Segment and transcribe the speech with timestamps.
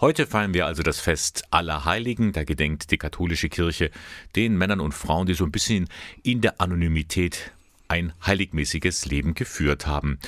[0.00, 2.32] Heute feiern wir also das Fest aller Heiligen.
[2.32, 3.90] Da gedenkt die katholische Kirche
[4.34, 5.88] den Männern und Frauen, die so ein bisschen
[6.22, 7.52] in der Anonymität
[7.88, 10.18] ein heiligmäßiges Leben geführt haben.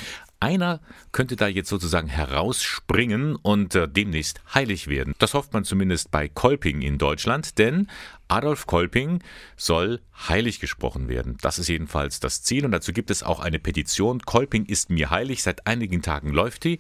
[0.40, 0.80] Einer
[1.12, 5.14] könnte da jetzt sozusagen herausspringen und äh, demnächst heilig werden.
[5.19, 7.86] Das hofft man zumindest bei Kolping in Deutschland, denn
[8.28, 9.22] Adolf Kolping
[9.56, 11.38] soll heilig gesprochen werden.
[11.40, 14.20] Das ist jedenfalls das Ziel und dazu gibt es auch eine Petition.
[14.20, 15.42] Kolping ist mir heilig.
[15.42, 16.78] Seit einigen Tagen läuft die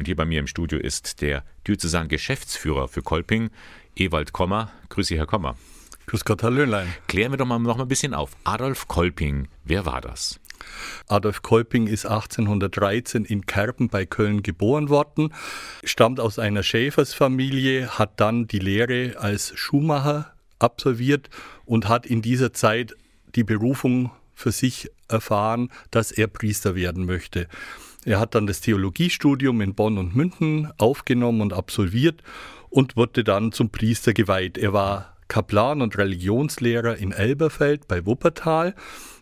[0.00, 3.50] und hier bei mir im Studio ist der Diözesan Geschäftsführer für Kolping,
[3.94, 4.72] Ewald Kommer.
[4.88, 5.58] Grüße, Herr Kommer.
[6.06, 6.88] Grüß Gott, Herr Löhnlein.
[7.06, 8.30] Klären wir doch mal noch mal ein bisschen auf.
[8.44, 10.40] Adolf Kolping, wer war das?
[11.06, 15.34] Adolf Kolping ist 1813 in Kerpen bei Köln geboren worden,
[15.84, 21.28] stammt aus einer Schäfersfamilie, hat dann die Lehre als Schuhmacher absolviert
[21.66, 22.94] und hat in dieser Zeit
[23.34, 27.48] die Berufung für sich erfahren, dass er Priester werden möchte.
[28.04, 32.22] Er hat dann das Theologiestudium in Bonn und München aufgenommen und absolviert
[32.70, 34.56] und wurde dann zum Priester geweiht.
[34.56, 38.74] Er war Kaplan und Religionslehrer in Elberfeld bei Wuppertal.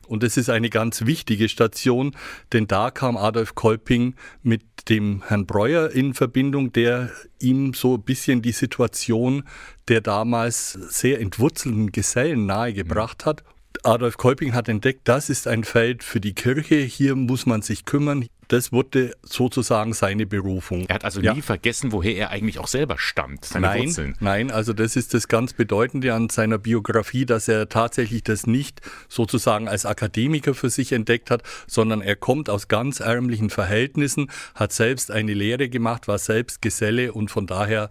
[0.07, 2.17] Und es ist eine ganz wichtige Station,
[2.55, 8.03] denn da kam Adolf Kolping mit dem Herrn Breuer in Verbindung, der ihm so ein
[8.03, 9.45] bisschen die Situation
[9.89, 13.45] der damals sehr entwurzelten Gesellen nahegebracht hat
[13.85, 17.85] Adolf Kolping hat entdeckt, das ist ein Feld für die Kirche, hier muss man sich
[17.85, 18.27] kümmern.
[18.49, 20.87] Das wurde sozusagen seine Berufung.
[20.89, 21.35] Er hat also ja.
[21.35, 24.17] nie vergessen, woher er eigentlich auch selber stammt, seine nein, Wurzeln.
[24.21, 28.81] Nein, also das ist das ganz Bedeutende an seiner Biografie, dass er tatsächlich das nicht
[29.09, 34.73] sozusagen als Akademiker für sich entdeckt hat, sondern er kommt aus ganz ärmlichen Verhältnissen, hat
[34.73, 37.91] selbst eine Lehre gemacht, war selbst Geselle und von daher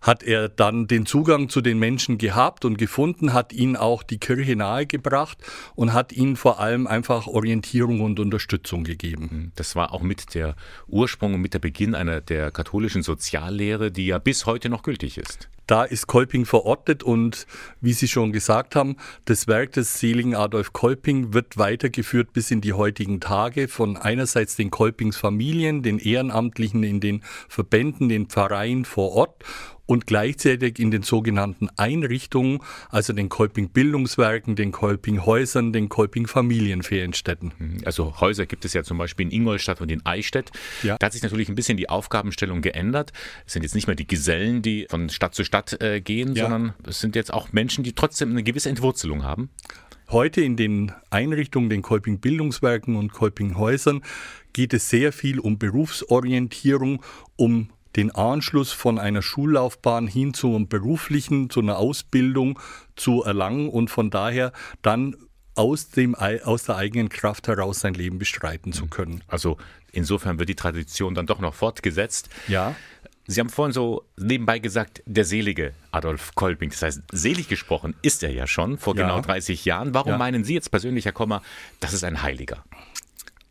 [0.00, 4.18] hat er dann den Zugang zu den Menschen gehabt und gefunden, hat ihnen auch die
[4.18, 5.38] Kirche nahegebracht
[5.74, 9.28] und hat ihnen vor allem einfach Orientierung und Unterstützung gegeben.
[9.30, 9.52] Mhm.
[9.56, 14.06] Das war auch mit der Ursprung und mit der Beginn einer der katholischen Soziallehre, die
[14.06, 15.48] ja bis heute noch gültig ist.
[15.70, 17.46] Da ist Kolping verortet und
[17.80, 22.60] wie Sie schon gesagt haben, das Werk des seligen Adolf Kolping wird weitergeführt bis in
[22.60, 28.84] die heutigen Tage von einerseits den Kolpings Familien, den Ehrenamtlichen in den Verbänden, den Pfarreien
[28.84, 29.44] vor Ort
[29.90, 32.60] und gleichzeitig in den sogenannten Einrichtungen,
[32.90, 37.52] also den Kolping Bildungswerken, den Kolping Häusern, den Kolping Familienferienstätten.
[37.58, 37.78] Mhm.
[37.84, 40.52] Also Häuser gibt es ja zum Beispiel in Ingolstadt und in Eichstätt.
[40.84, 40.96] Ja.
[40.96, 43.12] Da hat sich natürlich ein bisschen die Aufgabenstellung geändert.
[43.46, 46.44] Es sind jetzt nicht mehr die Gesellen, die von Stadt zu Stadt äh, gehen, ja.
[46.44, 49.50] sondern es sind jetzt auch Menschen, die trotzdem eine gewisse Entwurzelung haben.
[50.10, 54.02] Heute in den Einrichtungen, den Kolping Bildungswerken und Kolping Häusern,
[54.52, 57.02] geht es sehr viel um Berufsorientierung,
[57.36, 62.58] um den Anschluss von einer Schullaufbahn hin zu einem beruflichen, zu einer Ausbildung
[62.96, 65.16] zu erlangen und von daher dann
[65.54, 69.22] aus, dem, aus der eigenen Kraft heraus sein Leben bestreiten zu können.
[69.26, 69.58] Also
[69.92, 72.30] insofern wird die Tradition dann doch noch fortgesetzt.
[72.48, 72.74] Ja.
[73.30, 76.70] Sie haben vorhin so nebenbei gesagt, der selige Adolf Kolping.
[76.70, 79.02] Das heißt, selig gesprochen ist er ja schon vor ja.
[79.02, 79.94] genau 30 Jahren.
[79.94, 80.18] Warum ja.
[80.18, 81.40] meinen Sie jetzt persönlich, Herr Kommer,
[81.78, 82.64] das ist ein Heiliger?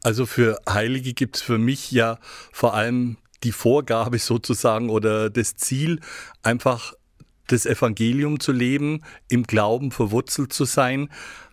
[0.03, 2.19] Also für Heilige gibt es für mich ja
[2.51, 6.01] vor allem die Vorgabe sozusagen oder das Ziel,
[6.43, 6.93] einfach
[7.47, 11.09] das Evangelium zu leben, im Glauben verwurzelt zu sein,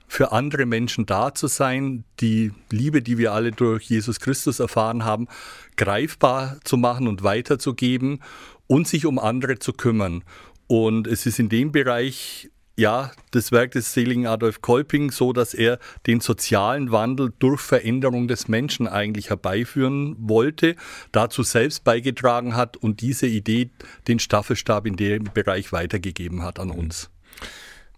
[0.09, 5.05] für andere Menschen da zu sein, die Liebe, die wir alle durch Jesus Christus erfahren
[5.05, 5.29] haben,
[5.77, 8.21] greifbar zu machen und weiterzugeben
[8.67, 10.23] und sich um andere zu kümmern.
[10.67, 15.55] Und es ist in dem Bereich ja, das Werk des seligen Adolf Kolping so, dass
[15.55, 20.77] er den sozialen Wandel durch Veränderung des Menschen eigentlich herbeiführen wollte,
[21.11, 23.71] dazu selbst beigetragen hat und diese Idee
[24.09, 27.11] den Staffelstab in dem Bereich weitergegeben hat an uns.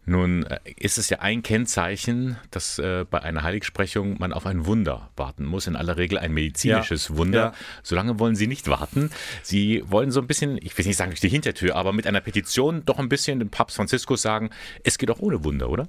[0.09, 4.65] Nun äh, ist es ja ein Kennzeichen, dass äh, bei einer Heiligsprechung man auf ein
[4.65, 5.67] Wunder warten muss.
[5.67, 7.17] In aller Regel ein medizinisches ja.
[7.17, 7.39] Wunder.
[7.39, 7.55] Ja.
[7.83, 9.11] Solange wollen Sie nicht warten.
[9.43, 12.23] Sie wollen so ein bisschen, ich will nicht sagen durch die Hintertür, aber mit einer
[12.23, 14.51] Petition doch ein bisschen dem Papst Franziskus sagen,
[14.83, 15.89] es geht auch ohne Wunder, oder?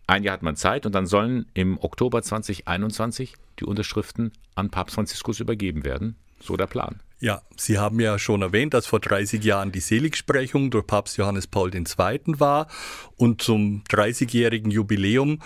[0.08, 4.96] Ein Jahr hat man Zeit und dann sollen im Oktober 2021 die Unterschriften an Papst
[4.96, 6.16] Franziskus übergeben werden.
[6.40, 7.02] So der Plan.
[7.22, 11.46] Ja, Sie haben ja schon erwähnt, dass vor 30 Jahren die Seligsprechung durch Papst Johannes
[11.46, 11.86] Paul II.
[12.40, 12.68] war
[13.16, 15.38] und zum 30-jährigen Jubiläum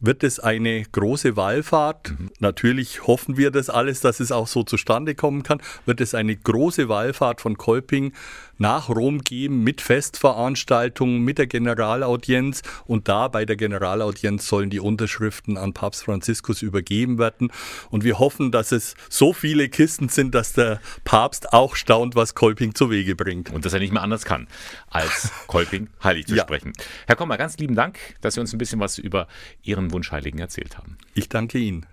[0.00, 2.10] wird es eine große Wallfahrt.
[2.10, 2.30] Mhm.
[2.38, 5.62] Natürlich hoffen wir das alles, dass es auch so zustande kommen kann.
[5.86, 8.12] Wird es eine große Wallfahrt von Kolping
[8.58, 12.62] nach Rom geben mit Festveranstaltungen, mit der Generalaudienz.
[12.86, 17.50] Und da bei der Generalaudienz sollen die Unterschriften an Papst Franziskus übergeben werden.
[17.90, 20.80] Und wir hoffen, dass es so viele Kisten sind, dass der
[21.24, 23.50] Papst auch staunt, was Kolping zu Wege bringt.
[23.50, 24.46] Und dass er nicht mehr anders kann,
[24.90, 26.42] als Kolping heilig zu ja.
[26.42, 26.74] sprechen.
[27.06, 29.26] Herr Kommer, ganz lieben Dank, dass Sie uns ein bisschen was über
[29.62, 30.98] Ihren Wunschheiligen erzählt haben.
[31.14, 31.86] Ich danke Ihnen.